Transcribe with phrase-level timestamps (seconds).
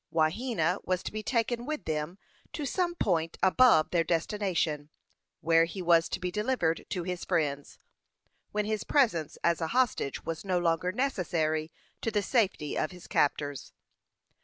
[0.11, 2.17] Wahena was to be taken with them
[2.53, 4.89] to some point above their destination,
[5.41, 7.77] where he was to be delivered to his friends,
[8.51, 13.05] when his presence as a hostage was no longer necessary to the safety of his
[13.05, 13.73] captors.